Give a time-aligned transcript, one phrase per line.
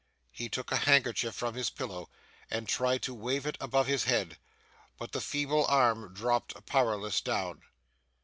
[0.31, 2.09] He took a handkerchief from his pillow,
[2.49, 4.39] and tried to wave it above his head.
[4.97, 7.61] But the feeble arm dropped powerless down.